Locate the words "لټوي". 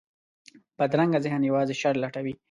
2.03-2.33